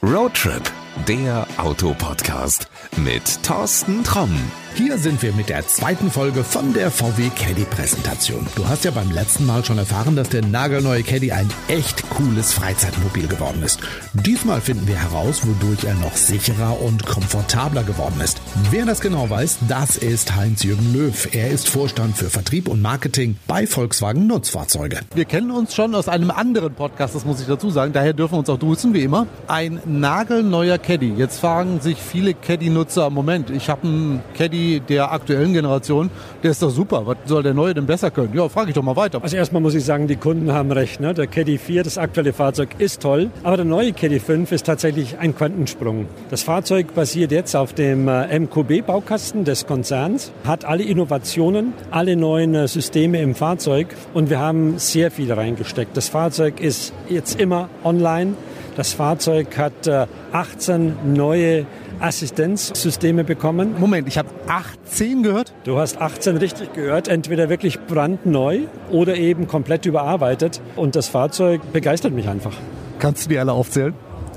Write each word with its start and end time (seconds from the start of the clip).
Roadtrip, 0.00 0.62
der 1.08 1.44
Autopodcast 1.56 2.68
mit 2.98 3.42
Thorsten 3.42 4.04
Tromm. 4.04 4.30
Hier 4.76 4.96
sind 4.96 5.20
wir 5.22 5.32
mit 5.32 5.48
der 5.48 5.66
zweiten 5.66 6.08
Folge 6.08 6.44
von 6.44 6.72
der 6.72 6.92
VW 6.92 7.30
Caddy 7.30 7.64
Präsentation. 7.64 8.46
Du 8.54 8.68
hast 8.68 8.84
ja 8.84 8.92
beim 8.92 9.10
letzten 9.10 9.44
Mal 9.44 9.64
schon 9.64 9.76
erfahren, 9.76 10.14
dass 10.14 10.28
der 10.28 10.44
nagelneue 10.44 11.02
Caddy 11.02 11.32
ein 11.32 11.50
echt 11.66 12.07
cooles 12.18 12.52
Freizeitmobil 12.52 13.28
geworden 13.28 13.62
ist. 13.62 13.78
Diesmal 14.12 14.60
finden 14.60 14.88
wir 14.88 14.96
heraus, 14.96 15.42
wodurch 15.46 15.84
er 15.84 15.94
noch 15.94 16.16
sicherer 16.16 16.80
und 16.80 17.06
komfortabler 17.06 17.84
geworden 17.84 18.20
ist. 18.20 18.42
Wer 18.72 18.86
das 18.86 19.00
genau 19.00 19.30
weiß, 19.30 19.58
das 19.68 19.96
ist 19.96 20.34
Heinz-Jürgen 20.34 20.92
Löw. 20.92 21.28
Er 21.32 21.50
ist 21.50 21.68
Vorstand 21.68 22.16
für 22.16 22.28
Vertrieb 22.28 22.66
und 22.66 22.82
Marketing 22.82 23.36
bei 23.46 23.68
Volkswagen 23.68 24.26
Nutzfahrzeuge. 24.26 24.98
Wir 25.14 25.26
kennen 25.26 25.52
uns 25.52 25.76
schon 25.76 25.94
aus 25.94 26.08
einem 26.08 26.32
anderen 26.32 26.74
Podcast, 26.74 27.14
das 27.14 27.24
muss 27.24 27.40
ich 27.40 27.46
dazu 27.46 27.70
sagen. 27.70 27.92
Daher 27.92 28.14
dürfen 28.14 28.34
wir 28.34 28.38
uns 28.40 28.50
auch 28.50 28.58
duzen, 28.58 28.94
wie 28.94 29.02
immer. 29.02 29.28
Ein 29.46 29.80
nagelneuer 29.86 30.78
Caddy. 30.78 31.14
Jetzt 31.16 31.38
fragen 31.38 31.80
sich 31.80 31.98
viele 31.98 32.34
Caddy-Nutzer, 32.34 33.10
Moment, 33.10 33.50
ich 33.50 33.68
habe 33.68 33.86
einen 33.86 34.22
Caddy 34.36 34.80
der 34.80 35.12
aktuellen 35.12 35.52
Generation, 35.52 36.10
der 36.42 36.50
ist 36.50 36.62
doch 36.62 36.70
super. 36.70 37.06
Was 37.06 37.18
soll 37.26 37.44
der 37.44 37.54
neue 37.54 37.74
denn 37.74 37.86
besser 37.86 38.10
können? 38.10 38.34
Ja, 38.34 38.48
frage 38.48 38.70
ich 38.70 38.74
doch 38.74 38.82
mal 38.82 38.96
weiter. 38.96 39.22
Also 39.22 39.36
erstmal 39.36 39.62
muss 39.62 39.74
ich 39.74 39.84
sagen, 39.84 40.08
die 40.08 40.16
Kunden 40.16 40.50
haben 40.50 40.72
recht. 40.72 40.98
Ne? 40.98 41.14
Der 41.14 41.28
Caddy 41.28 41.58
4, 41.58 41.84
das 41.84 41.96
aktuelle 41.96 42.07
Fahrzeug, 42.32 42.70
ist 42.78 43.02
toll. 43.02 43.30
Aber 43.42 43.56
der 43.56 43.64
neue 43.64 43.92
Caddy 43.92 44.20
5 44.20 44.52
ist 44.52 44.66
tatsächlich 44.66 45.18
ein 45.18 45.34
Quantensprung. 45.34 46.06
Das 46.30 46.42
Fahrzeug 46.42 46.94
basiert 46.94 47.32
jetzt 47.32 47.54
auf 47.54 47.72
dem 47.72 48.08
äh, 48.08 48.38
MQB-Baukasten 48.38 49.44
des 49.44 49.66
Konzerns, 49.66 50.32
hat 50.44 50.64
alle 50.64 50.82
Innovationen, 50.82 51.72
alle 51.90 52.16
neuen 52.16 52.54
äh, 52.54 52.68
Systeme 52.68 53.20
im 53.20 53.34
Fahrzeug 53.34 53.88
und 54.14 54.30
wir 54.30 54.38
haben 54.38 54.78
sehr 54.78 55.10
viel 55.10 55.32
reingesteckt. 55.32 55.96
Das 55.96 56.08
Fahrzeug 56.08 56.60
ist 56.60 56.92
jetzt 57.08 57.40
immer 57.40 57.68
online. 57.84 58.34
Das 58.76 58.92
Fahrzeug 58.92 59.58
hat 59.58 59.88
18 60.32 60.88
äh, 60.88 60.92
neue 61.04 61.66
Assistenzsysteme 62.00 63.24
bekommen. 63.24 63.74
Moment, 63.78 64.08
ich 64.08 64.18
habe 64.18 64.28
18 64.46 65.22
gehört? 65.22 65.52
Du 65.64 65.78
hast 65.78 66.00
18 66.00 66.36
richtig 66.36 66.72
gehört. 66.72 67.08
Entweder 67.08 67.48
wirklich 67.48 67.80
brandneu 67.80 68.60
oder 68.90 69.16
eben 69.16 69.46
komplett 69.48 69.86
überarbeitet. 69.86 70.60
Und 70.76 70.96
das 70.96 71.08
Fahrzeug 71.08 71.60
begeistert 71.72 72.12
mich 72.12 72.28
einfach. 72.28 72.54
Kannst 72.98 73.24
du 73.24 73.28
die 73.30 73.38
alle 73.38 73.52
aufzählen? 73.52 73.94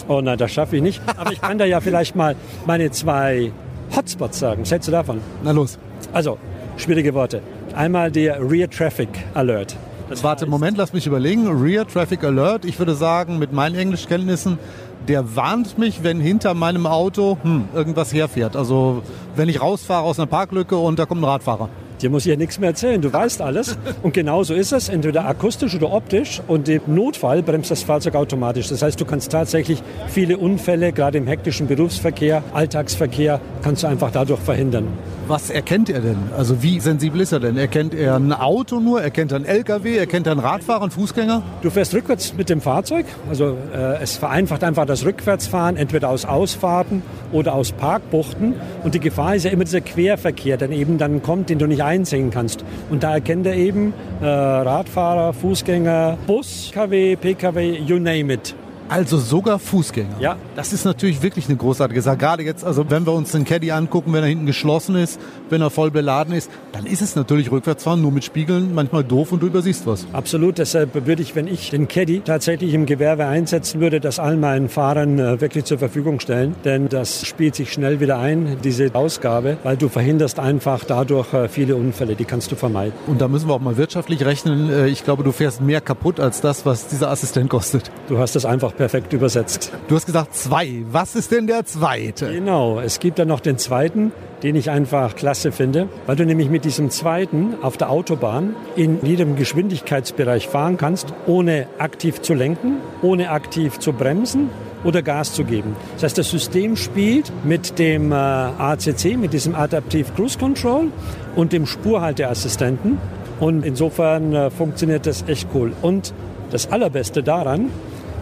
Oh 0.08 0.22
nein, 0.22 0.38
das 0.38 0.52
schaffe 0.52 0.78
ich 0.78 0.82
nicht. 0.82 1.02
Aber 1.18 1.32
ich 1.32 1.42
kann 1.42 1.58
da 1.58 1.66
ja 1.66 1.80
vielleicht 1.80 2.16
mal 2.16 2.36
meine 2.66 2.92
zwei 2.92 3.52
Hotspots 3.96 4.40
sagen. 4.40 4.64
Was 4.64 4.72
hältst 4.72 4.88
du 4.88 4.92
davon? 4.92 5.22
Na 5.44 5.52
los. 5.52 5.78
Also, 6.14 6.38
schwierige 6.78 7.14
Worte. 7.14 7.42
Einmal 7.76 8.12
der 8.12 8.40
Rear 8.50 8.70
Traffic 8.70 9.10
Alert. 9.34 9.76
Das 10.12 10.26
Warte, 10.26 10.46
Moment, 10.46 10.78
lass 10.78 10.92
mich 10.92 11.08
überlegen. 11.08 11.48
Rear 11.48 11.88
Traffic 11.88 12.22
Alert. 12.26 12.66
Ich 12.66 12.78
würde 12.78 12.96
sagen, 12.96 13.40
mit 13.40 13.54
meinen 13.54 13.76
Englischkenntnissen 13.76 14.60
der 15.08 15.36
warnt 15.36 15.78
mich, 15.78 16.04
wenn 16.04 16.20
hinter 16.20 16.54
meinem 16.54 16.86
Auto 16.86 17.38
hm, 17.42 17.70
irgendwas 17.74 18.14
herfährt. 18.14 18.58
Also 18.58 19.04
wenn 19.36 19.48
ich 19.48 19.62
rausfahre 19.62 20.04
aus 20.04 20.20
einer 20.20 20.28
Parklücke 20.28 20.76
und 20.76 21.00
da 21.00 21.06
kommt 21.06 21.22
ein 21.22 21.26
Radfahrer. 21.26 21.70
Dir 22.02 22.10
muss 22.10 22.26
ich 22.26 22.32
ja 22.32 22.36
nichts 22.36 22.58
mehr 22.60 22.70
erzählen, 22.70 23.00
du 23.00 23.14
weißt 23.14 23.42
alles. 23.42 23.78
Und 24.02 24.14
genau 24.14 24.44
so 24.44 24.54
ist 24.54 24.72
es, 24.72 24.90
entweder 24.90 25.26
akustisch 25.26 25.76
oder 25.76 25.92
optisch. 25.92 26.42
Und 26.48 26.68
im 26.68 26.82
Notfall 26.88 27.44
bremst 27.44 27.70
das 27.70 27.84
Fahrzeug 27.84 28.16
automatisch. 28.16 28.70
Das 28.70 28.82
heißt, 28.82 29.00
du 29.00 29.06
kannst 29.06 29.32
tatsächlich 29.32 29.84
viele 30.08 30.38
Unfälle, 30.38 30.94
gerade 30.94 31.20
im 31.20 31.28
hektischen 31.28 31.68
Berufsverkehr, 31.68 32.44
Alltagsverkehr, 32.54 33.40
kannst 33.62 33.84
du 33.84 33.88
einfach 33.88 34.12
dadurch 34.12 34.40
verhindern. 34.40 34.88
Was 35.28 35.50
erkennt 35.50 35.90
er 35.90 36.02
denn? 36.02 36.18
Also 36.36 36.62
wie 36.64 36.80
sensibel 36.80 37.22
ist 37.22 37.32
er 37.32 37.40
denn? 37.40 37.56
Erkennt 37.56 37.94
er 37.94 38.16
ein 38.16 38.34
Auto 38.34 38.80
nur? 38.80 39.02
Erkennt 39.02 39.32
er 39.32 39.38
einen 39.38 39.46
LKW? 39.46 39.96
Erkennt 39.96 40.26
er 40.28 40.32
einen 40.32 40.42
Radfahrer, 40.42 40.82
einen 40.82 40.92
Fußgänger? 40.92 41.44
Du 41.62 41.70
fährst 41.70 41.94
rückwärts 41.94 42.34
mit 42.34 42.50
dem 42.50 42.60
Fahrzeug. 42.60 43.06
Also 43.30 43.56
äh, 43.74 44.02
es 44.02 44.18
vereinfacht 44.18 44.64
einfach 44.64 44.86
das 44.86 45.06
Rückwärtsfahren, 45.06 45.78
entweder 45.78 46.10
aus 46.10 46.26
Ausfahrten 46.26 47.04
oder 47.32 47.54
aus 47.54 47.72
Parkbuchten. 47.72 48.56
Und 48.84 48.96
die 48.96 49.00
Gefahr 49.00 49.36
ist 49.36 49.46
ja 49.46 49.52
immer 49.52 49.64
dieser 49.64 49.82
Querverkehr, 49.82 50.58
der 50.58 50.70
eben 50.72 50.98
dann 50.98 51.22
kommt, 51.22 51.50
den 51.50 51.60
du 51.60 51.68
nicht 51.68 51.84
einsehen 51.92 52.32
kannst. 52.32 52.64
Und 52.90 53.04
da 53.04 53.14
erkennt 53.14 53.46
er 53.46 53.56
eben 53.56 53.94
äh, 54.22 54.26
Radfahrer, 54.26 55.34
Fußgänger, 55.34 56.18
Bus, 56.26 56.72
KW, 56.74 57.16
PKW, 57.16 57.78
you 57.78 58.00
name 58.00 58.34
it. 58.34 58.56
Also 58.92 59.18
sogar 59.18 59.58
Fußgänger. 59.58 60.20
Ja. 60.20 60.36
Das 60.58 60.74
ist 60.74 60.84
natürlich 60.84 61.22
wirklich 61.22 61.48
eine 61.48 61.56
großartige 61.56 62.02
Sache. 62.02 62.18
Gerade 62.18 62.44
jetzt, 62.44 62.66
also 62.66 62.90
wenn 62.90 63.06
wir 63.06 63.14
uns 63.14 63.32
den 63.32 63.46
Caddy 63.46 63.72
angucken, 63.72 64.12
wenn 64.12 64.22
er 64.22 64.28
hinten 64.28 64.46
geschlossen 64.46 64.96
ist, 64.96 65.18
wenn 65.50 65.62
er 65.62 65.70
voll 65.70 65.92
beladen 65.92 66.34
ist, 66.34 66.52
dann 66.74 66.86
ist 66.86 67.02
es 67.02 67.16
natürlich 67.16 67.54
Rückwärtsfahren 67.54 68.02
nur 68.02 68.12
mit 68.12 68.26
Spiegeln 68.26 68.76
manchmal 68.76 69.06
doof 69.06 69.32
und 69.32 69.44
du 69.44 69.48
übersiehst 69.48 69.88
was. 69.88 70.06
Absolut. 70.12 70.58
Deshalb 70.58 71.08
würde 71.08 71.22
ich, 71.22 71.38
wenn 71.38 71.48
ich 71.48 71.70
den 71.70 71.88
Caddy 71.88 72.20
tatsächlich 72.20 72.74
im 72.74 72.86
Gewerbe 72.86 73.28
einsetzen 73.28 73.80
würde, 73.80 74.02
das 74.02 74.20
allen 74.20 74.42
meinen 74.42 74.68
Fahrern 74.68 75.20
äh, 75.20 75.40
wirklich 75.40 75.64
zur 75.64 75.78
Verfügung 75.78 76.20
stellen. 76.20 76.54
Denn 76.66 76.90
das 76.90 77.26
spielt 77.26 77.56
sich 77.56 77.72
schnell 77.72 78.02
wieder 78.02 78.20
ein, 78.20 78.58
diese 78.62 78.94
Ausgabe, 78.94 79.56
weil 79.64 79.78
du 79.78 79.88
verhinderst 79.88 80.38
einfach 80.38 80.84
dadurch 80.84 81.34
äh, 81.34 81.48
viele 81.48 81.78
Unfälle. 81.78 82.16
Die 82.16 82.26
kannst 82.26 82.52
du 82.52 82.58
vermeiden. 82.58 82.92
Und 83.08 83.22
da 83.22 83.30
müssen 83.30 83.48
wir 83.48 83.54
auch 83.54 83.62
mal 83.62 83.78
wirtschaftlich 83.78 84.26
rechnen. 84.26 84.70
Äh, 84.70 84.88
ich 84.88 85.06
glaube, 85.06 85.24
du 85.24 85.32
fährst 85.32 85.62
mehr 85.62 85.80
kaputt 85.80 86.20
als 86.20 86.42
das, 86.42 86.66
was 86.66 86.90
dieser 86.90 87.10
Assistent 87.10 87.50
kostet. 87.50 87.90
Du 88.10 88.18
hast 88.18 88.36
das 88.36 88.44
einfach 88.44 88.74
perfekt 88.82 89.14
übersetzt. 89.14 89.72
Du 89.90 89.96
hast 89.96 90.08
gesagt 90.08 90.34
zwei. 90.34 90.84
Was 90.90 91.14
ist 91.14 91.32
denn 91.32 91.46
der 91.46 91.66
zweite? 91.66 92.34
Genau, 92.34 92.80
es 92.80 92.98
gibt 92.98 93.20
dann 93.20 93.28
noch 93.28 93.40
den 93.40 93.60
zweiten, 93.60 94.12
den 94.42 94.56
ich 94.56 94.72
einfach 94.72 95.16
klasse 95.16 95.52
finde, 95.52 95.88
weil 96.08 96.16
du 96.16 96.26
nämlich 96.26 96.50
mit 96.50 96.66
diesem 96.66 96.90
zweiten 96.90 97.54
auf 97.62 97.78
der 97.78 97.92
Autobahn 97.92 98.56
in 98.76 98.98
jedem 99.06 99.36
Geschwindigkeitsbereich 99.36 100.48
fahren 100.48 100.78
kannst, 100.78 101.14
ohne 101.28 101.68
aktiv 101.78 102.24
zu 102.24 102.34
lenken, 102.34 102.78
ohne 103.04 103.30
aktiv 103.30 103.78
zu 103.78 103.94
bremsen 103.94 104.50
oder 104.84 105.04
Gas 105.04 105.34
zu 105.34 105.44
geben. 105.44 105.76
Das 105.94 106.02
heißt, 106.06 106.18
das 106.18 106.32
System 106.32 106.76
spielt 106.76 107.32
mit 107.46 107.78
dem 107.78 108.12
äh, 108.12 108.16
ACC, 108.16 109.16
mit 109.16 109.32
diesem 109.34 109.54
Adaptive 109.54 110.12
Cruise 110.16 110.40
Control 110.40 110.88
und 111.36 111.54
dem 111.54 111.68
Spurhalteassistenten. 111.68 112.98
Und 113.40 113.64
insofern 113.64 114.34
äh, 114.34 114.50
funktioniert 114.50 115.06
das 115.06 115.26
echt 115.28 115.50
cool. 115.54 115.72
Und 115.84 116.16
das 116.50 116.72
Allerbeste 116.72 117.22
daran, 117.22 117.70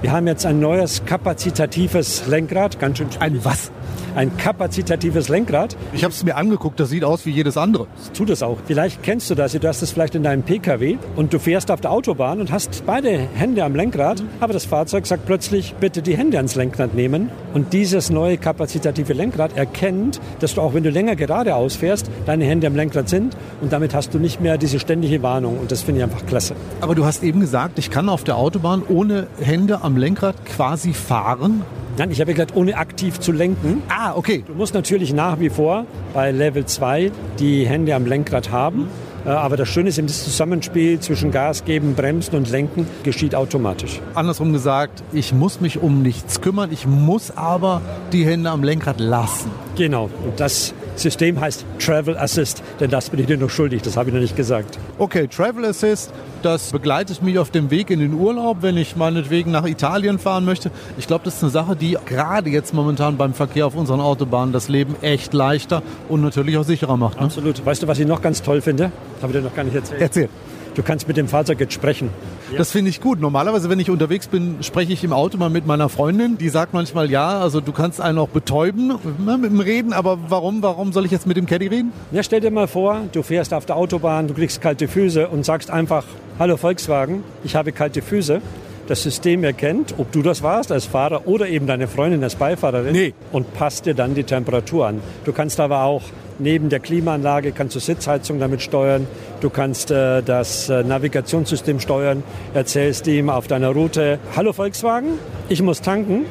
wir 0.02 0.12
haben 0.12 0.28
jetzt 0.28 0.46
ein 0.46 0.60
neues 0.60 1.04
kapazitatives 1.06 2.26
Lenkrad, 2.28 2.80
ganz 2.80 2.98
schön. 3.00 3.08
Ein 3.20 3.44
was? 3.44 3.72
Ein 4.16 4.36
kapazitatives 4.38 5.30
Lenkrad. 5.30 5.76
Ich 5.94 6.04
habe 6.04 6.14
es 6.14 6.24
mir 6.24 6.36
angeguckt, 6.36 6.80
das 6.80 6.90
sieht 6.90 7.04
aus 7.04 7.26
wie 7.26 7.32
jedes 7.32 7.58
andere. 7.58 7.88
Das 7.98 8.12
tut 8.12 8.30
es 8.30 8.44
auch. 8.44 8.58
Vielleicht 8.66 9.04
kennst 9.04 9.30
du 9.30 9.36
das, 9.36 9.54
du 9.54 9.68
hast 9.68 9.82
es 9.82 9.92
vielleicht 9.92 10.16
in 10.16 10.24
deinem 10.24 10.44
Pkw 10.44 10.98
und 11.16 11.34
du 11.34 11.40
fährst 11.40 11.72
auf 11.72 11.82
der 11.82 11.92
Autobahn 11.92 12.40
und 12.40 12.52
hast 12.52 12.84
beide 12.86 13.10
Hände 13.34 13.64
am 13.64 13.76
Lenkrad, 13.76 14.24
aber 14.40 14.54
das 14.54 14.66
Fahrzeug 14.66 15.06
sagt 15.06 15.26
plötzlich, 15.26 15.76
bitte 15.80 16.02
die 16.02 16.18
Hände 16.18 16.38
ans 16.38 16.56
Lenkrad 16.56 16.94
nehmen. 16.94 17.30
Und 17.54 17.74
dieses 17.74 18.10
neue 18.10 18.38
kapazitative 18.38 19.14
Lenkrad 19.14 19.56
erkennt, 19.58 20.20
dass 20.40 20.56
du 20.56 20.62
auch 20.62 20.74
wenn 20.74 20.84
du 20.84 20.90
länger 20.90 21.16
geradeaus 21.16 21.76
fährst, 21.76 22.10
deine 22.26 22.46
Hände 22.46 22.68
am 22.68 22.76
Lenkrad 22.76 23.10
sind 23.10 23.36
und 23.62 23.74
damit 23.74 23.94
hast 23.94 24.14
du 24.14 24.20
nicht 24.20 24.42
mehr 24.42 24.58
diese 24.58 24.80
ständige 24.80 25.22
Warnung 25.24 25.60
und 25.60 25.72
das 25.72 25.82
finde 25.82 26.00
ich 26.00 26.04
einfach 26.04 26.26
klasse. 26.26 26.56
Aber 26.82 26.96
du 26.96 27.06
hast 27.06 27.24
eben 27.24 27.40
gesagt, 27.40 27.80
ich 27.80 27.90
kann 27.90 28.10
auf 28.10 28.24
der 28.24 28.38
Autobahn 28.38 28.84
ohne 28.88 29.28
Hände 29.42 29.82
am 29.82 29.98
Lenkrad 29.98 30.46
quasi 30.46 30.94
fahren. 30.94 31.64
Nein, 31.98 32.12
ich 32.12 32.22
habe 32.22 32.34
gesagt, 32.34 32.56
ohne 32.56 32.78
aktiv 32.78 33.20
zu 33.20 33.32
lenken. 33.32 33.82
Ah, 33.90 34.14
okay. 34.16 34.44
Du 34.48 34.54
musst 34.54 34.74
natürlich 34.74 35.14
nach 35.14 35.40
wie 35.40 35.50
vor 35.50 35.86
bei 36.14 36.32
Level 36.32 36.66
2 36.66 37.12
die 37.40 37.66
Hände 37.68 37.96
am 37.96 38.06
Lenkrad 38.06 38.52
haben. 38.52 38.88
Äh, 39.26 39.30
aber 39.30 39.58
das 39.58 39.68
Schöne 39.68 39.90
ist 39.90 39.98
eben 39.98 40.08
das 40.08 40.24
Zusammenspiel 40.24 41.00
zwischen 41.00 41.32
Gas 41.32 41.66
geben, 41.66 41.96
Bremsen 41.96 42.36
und 42.36 42.50
Lenken 42.50 42.88
geschieht 43.04 43.36
automatisch. 43.36 44.00
Andersrum 44.16 44.54
gesagt, 44.54 45.04
ich 45.12 45.34
muss 45.34 45.62
mich 45.62 45.82
um 45.82 46.02
nichts 46.02 46.42
kümmern, 46.42 46.72
ich 46.72 46.88
muss 46.88 47.36
aber 47.36 47.82
die 48.14 48.26
Hände 48.26 48.50
am 48.50 48.64
Lenkrad 48.64 49.00
lassen. 49.00 49.52
Genau, 49.76 50.10
und 50.24 50.40
das 50.40 50.74
System 51.00 51.40
heißt 51.40 51.66
Travel 51.80 52.18
Assist, 52.18 52.62
denn 52.80 52.90
das 52.90 53.10
bin 53.10 53.20
ich 53.20 53.26
dir 53.26 53.38
noch 53.38 53.50
schuldig, 53.50 53.82
das 53.82 53.98
habe 53.98 54.10
ich 54.10 54.14
noch 54.14 54.22
nicht 54.22 54.36
gesagt. 54.36 54.78
Okay, 54.98 55.28
Travel 55.28 55.66
Assist, 55.66 56.12
das 56.42 56.72
begleitet 56.72 57.22
mich 57.22 57.40
auf 57.40 57.52
dem 57.52 57.72
Weg 57.72 57.90
in 57.90 58.00
den 58.00 58.14
Urlaub, 58.14 58.58
wenn 58.62 58.78
ich 58.78 58.96
meinetwegen 58.96 59.52
nach 59.52 59.66
Italien 59.66 60.20
fahren 60.20 60.46
möchte. 60.46 60.72
Ich 60.98 61.08
glaube, 61.08 61.26
das 61.26 61.36
ist 61.36 61.44
eine 61.44 61.52
Sache, 61.52 61.76
die 61.76 61.98
gerade 62.06 62.50
jetzt 62.50 62.74
momentan 62.74 63.18
beim 63.18 63.34
Verkehr 63.34 63.66
auf 63.66 63.76
unseren 63.76 64.00
Autobahnen 64.02 64.54
das 64.54 64.70
Leben 64.70 64.96
echt 65.02 65.34
leichter 65.34 65.82
und 66.08 66.22
natürlich 66.22 66.58
auch 66.58 66.64
sicherer 66.64 66.98
macht. 66.98 67.18
Ne? 67.20 67.26
Absolut. 67.26 67.66
Weißt 67.66 67.84
du, 67.84 67.88
was 67.88 68.00
ich 68.00 68.08
noch 68.08 68.22
ganz 68.22 68.42
toll 68.42 68.62
finde? 68.62 68.92
Habe 69.22 69.34
ich 69.34 69.40
dir 69.40 69.44
noch 69.44 69.56
gar 69.56 69.64
nicht 69.64 69.76
erzählt. 69.76 70.02
Erzähl. 70.02 70.30
Du 70.76 70.84
kannst 70.84 71.08
mit 71.08 71.18
dem 71.18 71.28
Fahrzeug 71.28 71.60
jetzt 71.60 71.74
sprechen. 71.74 72.10
Das 72.58 72.72
finde 72.72 72.90
ich 72.90 73.02
gut. 73.02 73.20
Normalerweise, 73.20 73.70
wenn 73.70 73.80
ich 73.80 73.90
unterwegs 73.90 74.28
bin, 74.28 74.58
spreche 74.62 74.94
ich 74.94 75.04
im 75.04 75.14
Auto 75.14 75.38
mal 75.38 75.50
mit 75.50 75.66
meiner 75.66 75.90
Freundin. 75.90 76.38
Die 76.38 76.50
sagt 76.50 76.74
manchmal, 76.74 77.10
ja, 77.10 77.40
also 77.40 77.62
du 77.62 77.72
kannst 77.72 78.02
einen 78.02 78.18
auch 78.18 78.30
betäuben 78.30 78.94
ne, 79.26 79.38
mit 79.38 79.52
dem 79.52 79.60
Reden, 79.60 79.94
aber 79.94 80.18
warum, 80.30 80.62
warum 80.62 80.92
soll 80.92 81.06
ich 81.06 81.12
jetzt 81.12 81.28
mit 81.28 81.38
dem 81.38 81.46
Caddy 81.46 81.68
reden? 81.68 81.92
Ja, 82.12 82.24
stell 82.24 82.42
dir 82.42 82.52
mal 82.52 82.68
vor, 82.68 83.02
du 83.12 83.24
fährst 83.24 83.54
auf 83.54 83.66
der 83.66 83.76
Autobahn, 83.76 84.28
du 84.28 84.34
kriegst 84.34 84.62
kalte 84.62 84.88
Füße 84.88 85.28
und 85.28 85.46
sagst 85.46 85.70
einfach, 85.70 86.04
hallo 86.40 86.58
Volkswagen, 86.58 87.24
ich 87.44 87.56
habe 87.56 87.72
kalte 87.72 88.02
Füße 88.02 88.42
das 88.90 89.04
System 89.04 89.44
erkennt, 89.44 89.94
ob 89.98 90.12
du 90.12 90.24
das 90.24 90.42
warst 90.42 90.72
als 90.72 90.86
Fahrer 90.86 91.28
oder 91.28 91.48
eben 91.48 91.68
deine 91.68 91.88
Freundin 91.88 92.24
als 92.24 92.36
Beifahrerin 92.36 92.92
nee. 92.92 93.14
und 93.32 93.54
passt 93.54 93.86
dir 93.86 93.94
dann 93.94 94.16
die 94.16 94.24
Temperatur 94.24 94.88
an. 94.88 95.02
Du 95.26 95.32
kannst 95.32 95.60
aber 95.60 95.84
auch 95.84 96.02
neben 96.40 96.70
der 96.70 96.80
Klimaanlage 96.80 97.52
kannst 97.52 97.76
du 97.76 97.80
Sitzheizung 97.80 98.40
damit 98.40 98.62
steuern, 98.62 99.06
du 99.42 99.50
kannst 99.50 99.92
äh, 99.92 100.24
das 100.24 100.70
äh, 100.70 100.84
Navigationssystem 100.84 101.80
steuern, 101.80 102.24
erzählst 102.54 103.06
ihm 103.08 103.30
auf 103.30 103.48
deiner 103.48 103.70
Route, 103.70 104.20
hallo 104.36 104.54
Volkswagen, 104.54 105.20
ich 105.50 105.62
muss 105.62 105.82
tanken 105.82 106.26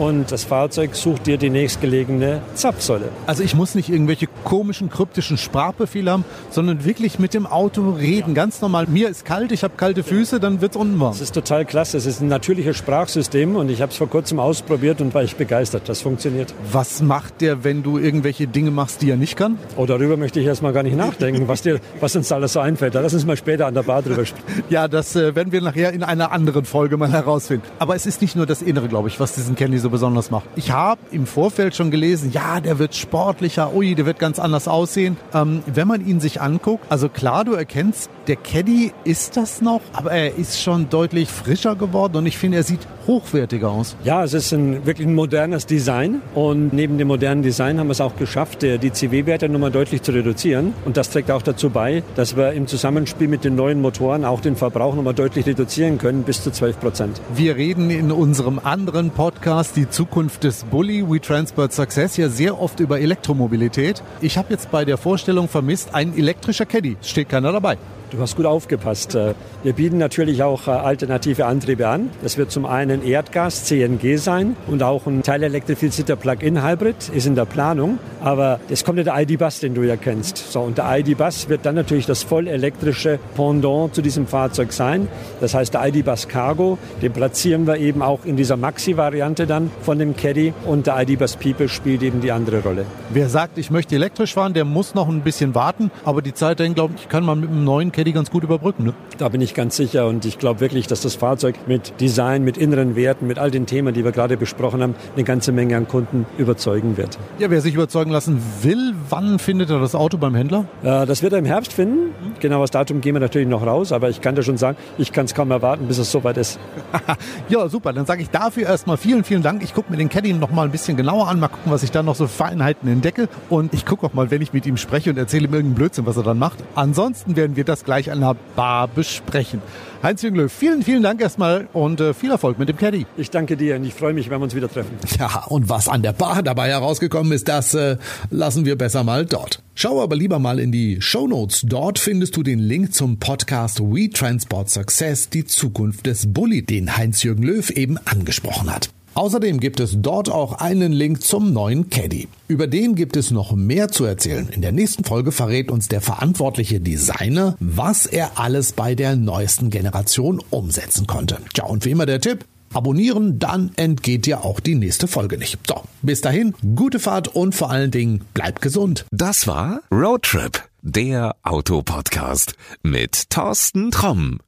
und 0.00 0.32
das 0.32 0.44
Fahrzeug 0.44 0.94
sucht 0.94 1.26
dir 1.26 1.36
die 1.36 1.50
nächstgelegene 1.50 2.40
Zapfsäule. 2.54 3.10
Also 3.26 3.42
ich 3.42 3.54
muss 3.54 3.74
nicht 3.74 3.90
irgendwelche 3.90 4.28
komischen, 4.44 4.88
kryptischen 4.88 5.36
Sprachbefehle 5.36 6.10
haben, 6.10 6.24
sondern 6.48 6.86
wirklich 6.86 7.18
mit 7.18 7.34
dem 7.34 7.46
Auto 7.46 7.90
reden, 7.90 8.32
ganz 8.32 8.62
normal. 8.62 8.86
Mir 8.86 9.10
ist 9.10 9.26
kalt, 9.26 9.52
ich 9.52 9.62
habe 9.62 9.74
kalte 9.76 10.02
Füße, 10.02 10.40
dann 10.40 10.62
wird's 10.62 10.76
unten 10.76 10.98
warm. 10.98 11.12
Das 11.12 11.20
ist 11.20 11.34
total 11.34 11.66
klasse. 11.66 11.98
Es 11.98 12.06
ist 12.06 12.22
ein 12.22 12.28
natürliches 12.28 12.78
Sprachsystem 12.78 13.56
und 13.56 13.68
ich 13.68 13.82
habe 13.82 13.92
es 13.92 13.98
vor 13.98 14.08
kurzem 14.08 14.40
ausprobiert 14.40 15.02
und 15.02 15.12
war 15.12 15.22
ich 15.22 15.36
begeistert. 15.36 15.82
Das 15.86 16.00
funktioniert. 16.00 16.54
Was 16.72 17.02
macht 17.02 17.42
der, 17.42 17.62
wenn 17.62 17.82
du 17.82 17.98
irgendwelche 17.98 18.46
Dinge 18.46 18.70
machst, 18.70 19.02
die 19.02 19.10
er 19.10 19.18
nicht 19.18 19.36
kann? 19.36 19.58
Oh, 19.76 19.84
darüber 19.84 20.16
möchte 20.16 20.40
ich 20.40 20.46
erstmal 20.46 20.72
gar 20.72 20.82
nicht 20.82 20.96
nachdenken, 20.96 21.46
was, 21.46 21.60
dir, 21.60 21.78
was 22.00 22.16
uns 22.16 22.32
alles 22.32 22.54
so 22.54 22.60
einfällt. 22.60 22.94
Da 22.94 23.00
lass 23.00 23.12
uns 23.12 23.26
mal 23.26 23.36
später 23.36 23.66
an 23.66 23.74
der 23.74 23.82
Bar 23.82 24.02
drüber 24.02 24.24
sprechen. 24.24 24.44
Ja, 24.70 24.86
das 24.88 25.16
äh, 25.16 25.34
werden 25.34 25.52
wir 25.52 25.60
nachher 25.60 25.92
in 25.92 26.04
einer 26.04 26.30
anderen 26.30 26.64
Folge 26.64 26.96
mal 26.96 27.10
herausfinden. 27.10 27.66
Aber 27.80 27.96
es 27.96 28.06
ist 28.06 28.22
nicht 28.22 28.36
nur 28.36 28.46
das 28.46 28.62
Innere, 28.62 28.88
glaube 28.88 29.08
ich, 29.08 29.18
was 29.18 29.32
diesen 29.32 29.56
Candy 29.56 29.78
so 29.78 29.89
besonders 29.90 30.30
macht. 30.30 30.46
Ich 30.56 30.70
habe 30.70 31.00
im 31.10 31.26
Vorfeld 31.26 31.74
schon 31.74 31.90
gelesen, 31.90 32.30
ja, 32.32 32.60
der 32.60 32.78
wird 32.78 32.94
sportlicher, 32.94 33.74
ui, 33.74 33.94
der 33.94 34.06
wird 34.06 34.18
ganz 34.18 34.38
anders 34.38 34.68
aussehen. 34.68 35.16
Ähm, 35.34 35.62
wenn 35.66 35.88
man 35.88 36.06
ihn 36.06 36.20
sich 36.20 36.40
anguckt, 36.40 36.84
also 36.88 37.08
klar, 37.08 37.44
du 37.44 37.52
erkennst, 37.52 38.10
der 38.26 38.36
Caddy 38.36 38.92
ist 39.04 39.36
das 39.36 39.60
noch, 39.60 39.80
aber 39.92 40.12
er 40.12 40.36
ist 40.36 40.62
schon 40.62 40.88
deutlich 40.88 41.28
frischer 41.28 41.74
geworden 41.74 42.16
und 42.16 42.26
ich 42.26 42.38
finde, 42.38 42.58
er 42.58 42.62
sieht 42.62 42.86
hochwertiger 43.06 43.70
aus. 43.70 43.96
Ja, 44.04 44.22
es 44.22 44.34
ist 44.34 44.52
ein 44.52 44.86
wirklich 44.86 45.06
ein 45.06 45.14
modernes 45.14 45.66
Design 45.66 46.22
und 46.34 46.72
neben 46.72 46.96
dem 46.98 47.08
modernen 47.08 47.42
Design 47.42 47.80
haben 47.80 47.88
wir 47.88 47.92
es 47.92 48.00
auch 48.00 48.16
geschafft, 48.16 48.62
die 48.62 48.92
CW-Werte 48.92 49.48
nochmal 49.48 49.72
deutlich 49.72 50.02
zu 50.02 50.12
reduzieren 50.12 50.74
und 50.84 50.96
das 50.96 51.10
trägt 51.10 51.30
auch 51.30 51.42
dazu 51.42 51.70
bei, 51.70 52.02
dass 52.14 52.36
wir 52.36 52.52
im 52.52 52.66
Zusammenspiel 52.66 53.26
mit 53.26 53.42
den 53.42 53.56
neuen 53.56 53.80
Motoren 53.80 54.24
auch 54.24 54.40
den 54.40 54.54
Verbrauch 54.54 54.94
nochmal 54.94 55.14
deutlich 55.14 55.46
reduzieren 55.46 55.98
können, 55.98 56.22
bis 56.22 56.44
zu 56.44 56.52
12 56.52 56.78
Prozent. 56.78 57.20
Wir 57.34 57.56
reden 57.56 57.90
in 57.90 58.12
unserem 58.12 58.60
anderen 58.62 59.10
Podcast, 59.10 59.76
die 59.80 59.88
Zukunft 59.88 60.44
des 60.44 60.64
Bully, 60.64 61.08
We 61.08 61.22
Transport 61.22 61.72
Success, 61.72 62.18
ja 62.18 62.28
sehr 62.28 62.60
oft 62.60 62.80
über 62.80 63.00
Elektromobilität. 63.00 64.02
Ich 64.20 64.36
habe 64.36 64.48
jetzt 64.50 64.70
bei 64.70 64.84
der 64.84 64.98
Vorstellung 64.98 65.48
vermisst, 65.48 65.94
ein 65.94 66.14
elektrischer 66.18 66.66
Caddy. 66.66 66.98
Steht 67.00 67.30
keiner 67.30 67.50
dabei. 67.50 67.78
Du 68.10 68.18
hast 68.18 68.34
gut 68.34 68.46
aufgepasst. 68.46 69.14
Äh, 69.14 69.34
wir 69.62 69.72
bieten 69.72 69.98
natürlich 69.98 70.42
auch 70.42 70.66
äh, 70.66 70.72
alternative 70.72 71.46
Antriebe 71.46 71.86
an. 71.86 72.10
Das 72.22 72.38
wird 72.38 72.50
zum 72.50 72.66
einen 72.66 73.04
Erdgas, 73.04 73.66
CNG 73.66 74.16
sein 74.16 74.56
und 74.66 74.82
auch 74.82 75.06
ein 75.06 75.22
teilelektrifizierter 75.22 76.16
Plug-in-Hybrid 76.16 77.10
ist 77.14 77.26
in 77.26 77.36
der 77.36 77.44
Planung. 77.44 77.98
Aber 78.20 78.58
es 78.68 78.84
kommt 78.84 78.98
ja 78.98 79.04
der 79.04 79.20
ID-Bus, 79.20 79.60
den 79.60 79.74
du 79.74 79.82
ja 79.82 79.96
kennst. 79.96 80.38
So, 80.38 80.60
und 80.60 80.78
der 80.78 80.98
ID-Bus 80.98 81.48
wird 81.48 81.64
dann 81.64 81.76
natürlich 81.76 82.06
das 82.06 82.24
voll 82.24 82.48
elektrische 82.48 83.20
Pendant 83.36 83.94
zu 83.94 84.02
diesem 84.02 84.26
Fahrzeug 84.26 84.72
sein. 84.72 85.06
Das 85.40 85.54
heißt, 85.54 85.74
der 85.74 85.86
ID-Bus 85.86 86.26
Cargo, 86.26 86.78
den 87.00 87.12
platzieren 87.12 87.68
wir 87.68 87.76
eben 87.76 88.02
auch 88.02 88.24
in 88.24 88.36
dieser 88.36 88.56
Maxi-Variante 88.56 89.46
dann 89.46 89.59
von 89.82 89.98
dem 89.98 90.16
Caddy 90.16 90.54
und 90.64 90.86
der 90.86 91.02
ID-Bus 91.02 91.36
People 91.36 91.68
spielt 91.68 92.02
eben 92.02 92.20
die 92.20 92.32
andere 92.32 92.62
Rolle. 92.62 92.86
Wer 93.10 93.28
sagt, 93.28 93.58
ich 93.58 93.70
möchte 93.70 93.96
elektrisch 93.96 94.34
fahren, 94.34 94.54
der 94.54 94.64
muss 94.64 94.94
noch 94.94 95.08
ein 95.08 95.22
bisschen 95.22 95.54
warten. 95.54 95.90
Aber 96.04 96.22
die 96.22 96.32
Zeit 96.32 96.60
dahin, 96.60 96.74
glaube 96.74 96.94
ich, 96.96 97.08
kann 97.08 97.24
man 97.24 97.40
mit 97.40 97.50
einem 97.50 97.64
neuen 97.64 97.92
Caddy 97.92 98.12
ganz 98.12 98.30
gut 98.30 98.44
überbrücken. 98.44 98.84
Ne? 98.84 98.94
Da 99.18 99.28
bin 99.28 99.40
ich 99.40 99.54
ganz 99.54 99.76
sicher 99.76 100.06
und 100.06 100.24
ich 100.24 100.38
glaube 100.38 100.60
wirklich, 100.60 100.86
dass 100.86 101.00
das 101.00 101.14
Fahrzeug 101.14 101.56
mit 101.66 102.00
Design, 102.00 102.44
mit 102.44 102.56
inneren 102.56 102.96
Werten, 102.96 103.26
mit 103.26 103.38
all 103.38 103.50
den 103.50 103.66
Themen, 103.66 103.92
die 103.92 104.04
wir 104.04 104.12
gerade 104.12 104.36
besprochen 104.36 104.82
haben, 104.82 104.94
eine 105.14 105.24
ganze 105.24 105.52
Menge 105.52 105.76
an 105.76 105.88
Kunden 105.88 106.26
überzeugen 106.38 106.96
wird. 106.96 107.18
Ja, 107.38 107.50
wer 107.50 107.60
sich 107.60 107.74
überzeugen 107.74 108.10
lassen 108.10 108.40
will, 108.62 108.94
wann 109.08 109.38
findet 109.38 109.70
er 109.70 109.80
das 109.80 109.94
Auto 109.94 110.16
beim 110.16 110.34
Händler? 110.34 110.66
Äh, 110.82 111.06
das 111.06 111.22
wird 111.22 111.32
er 111.32 111.38
im 111.38 111.44
Herbst 111.44 111.72
finden. 111.72 112.14
Genau 112.40 112.60
das 112.60 112.70
Datum 112.70 113.00
gehen 113.00 113.14
wir 113.14 113.20
natürlich 113.20 113.48
noch 113.48 113.66
raus, 113.66 113.92
aber 113.92 114.08
ich 114.08 114.20
kann 114.20 114.34
dir 114.34 114.42
schon 114.42 114.56
sagen, 114.56 114.76
ich 114.98 115.12
kann 115.12 115.26
es 115.26 115.34
kaum 115.34 115.50
erwarten, 115.50 115.86
bis 115.86 115.98
es 115.98 116.10
soweit 116.10 116.36
ist. 116.36 116.58
ja, 117.48 117.68
super. 117.68 117.92
Dann 117.92 118.06
sage 118.06 118.22
ich 118.22 118.30
dafür 118.30 118.66
erstmal 118.66 118.96
vielen, 118.96 119.24
vielen 119.24 119.42
Dank. 119.42 119.49
Ich 119.60 119.74
gucke 119.74 119.90
mir 119.90 119.96
den 119.96 120.08
Caddy 120.08 120.32
noch 120.32 120.50
mal 120.50 120.64
ein 120.64 120.70
bisschen 120.70 120.96
genauer 120.96 121.28
an, 121.28 121.40
mal 121.40 121.48
gucken, 121.48 121.72
was 121.72 121.82
ich 121.82 121.90
da 121.90 122.02
noch 122.02 122.14
so 122.14 122.28
Feinheiten 122.28 122.88
entdecke. 122.88 123.28
Und 123.48 123.74
ich 123.74 123.84
gucke 123.84 124.06
auch 124.06 124.12
mal, 124.12 124.30
wenn 124.30 124.40
ich 124.42 124.52
mit 124.52 124.66
ihm 124.66 124.76
spreche 124.76 125.10
und 125.10 125.16
erzähle 125.16 125.48
ihm 125.48 125.54
irgendeinen 125.54 125.74
Blödsinn, 125.74 126.06
was 126.06 126.16
er 126.16 126.22
dann 126.22 126.38
macht. 126.38 126.58
Ansonsten 126.74 127.34
werden 127.34 127.56
wir 127.56 127.64
das 127.64 127.84
gleich 127.84 128.12
an 128.12 128.20
der 128.20 128.36
Bar 128.54 128.86
besprechen. 128.86 129.60
Heinz-Jürgen 130.02 130.38
Löw, 130.38 130.50
vielen, 130.50 130.82
vielen 130.82 131.02
Dank 131.02 131.20
erstmal 131.20 131.68
und 131.74 132.00
äh, 132.00 132.14
viel 132.14 132.30
Erfolg 132.30 132.58
mit 132.58 132.70
dem 132.70 132.78
Caddy. 132.78 133.04
Ich 133.18 133.30
danke 133.30 133.58
dir 133.58 133.76
und 133.76 133.84
ich 133.84 133.92
freue 133.92 134.14
mich, 134.14 134.30
wenn 134.30 134.40
wir 134.40 134.44
uns 134.44 134.54
wieder 134.54 134.68
treffen. 134.68 134.96
Ja, 135.18 135.44
und 135.48 135.68
was 135.68 135.88
an 135.88 136.02
der 136.02 136.12
Bar 136.12 136.42
dabei 136.42 136.68
herausgekommen 136.68 137.32
ist, 137.32 137.48
das 137.48 137.74
äh, 137.74 137.98
lassen 138.30 138.64
wir 138.64 138.78
besser 138.78 139.04
mal 139.04 139.26
dort. 139.26 139.62
Schau 139.74 140.02
aber 140.02 140.16
lieber 140.16 140.38
mal 140.38 140.58
in 140.58 140.72
die 140.72 141.02
Show 141.02 141.26
Notes. 141.26 141.62
Dort 141.66 141.98
findest 141.98 142.36
du 142.36 142.42
den 142.42 142.58
Link 142.58 142.94
zum 142.94 143.18
Podcast 143.18 143.80
We 143.80 144.08
Transport 144.10 144.70
Success, 144.70 145.28
die 145.28 145.44
Zukunft 145.44 146.06
des 146.06 146.32
Bulli, 146.32 146.62
den 146.62 146.96
Heinz-Jürgen 146.96 147.42
Löw 147.42 147.68
eben 147.70 147.98
angesprochen 147.98 148.72
hat. 148.72 148.90
Außerdem 149.14 149.60
gibt 149.60 149.80
es 149.80 149.96
dort 149.96 150.30
auch 150.30 150.54
einen 150.54 150.92
Link 150.92 151.22
zum 151.22 151.52
neuen 151.52 151.90
Caddy. 151.90 152.28
Über 152.48 152.66
den 152.66 152.94
gibt 152.94 153.16
es 153.16 153.30
noch 153.30 153.52
mehr 153.52 153.88
zu 153.88 154.04
erzählen. 154.04 154.48
In 154.48 154.62
der 154.62 154.72
nächsten 154.72 155.04
Folge 155.04 155.32
verrät 155.32 155.70
uns 155.70 155.88
der 155.88 156.00
verantwortliche 156.00 156.80
Designer, 156.80 157.56
was 157.60 158.06
er 158.06 158.38
alles 158.38 158.72
bei 158.72 158.94
der 158.94 159.16
neuesten 159.16 159.70
Generation 159.70 160.42
umsetzen 160.50 161.06
konnte. 161.06 161.38
Tja, 161.54 161.64
und 161.64 161.84
wie 161.84 161.90
immer 161.90 162.06
der 162.06 162.20
Tipp, 162.20 162.44
abonnieren, 162.72 163.38
dann 163.38 163.72
entgeht 163.76 164.26
dir 164.26 164.44
auch 164.44 164.60
die 164.60 164.74
nächste 164.74 165.08
Folge 165.08 165.38
nicht. 165.38 165.58
So, 165.66 165.82
bis 166.02 166.20
dahin, 166.20 166.54
gute 166.74 166.98
Fahrt 166.98 167.28
und 167.28 167.54
vor 167.54 167.70
allen 167.70 167.90
Dingen 167.90 168.22
bleib 168.34 168.60
gesund. 168.60 169.06
Das 169.10 169.46
war 169.46 169.80
Roadtrip, 169.92 170.62
der 170.82 171.36
Autopodcast 171.42 172.54
mit 172.82 173.30
Thorsten 173.30 173.90
Tromm. 173.90 174.40